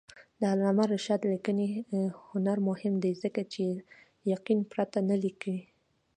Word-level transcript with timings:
د 0.39 0.41
علامه 0.53 0.85
رشاد 0.93 1.21
لیکنی 1.31 1.67
هنر 2.29 2.57
مهم 2.69 2.93
دی 3.03 3.13
ځکه 3.23 3.41
چې 3.53 3.63
یقین 4.33 4.59
پرته 4.71 4.99
نه 5.09 5.15
لیکي. 5.23 5.57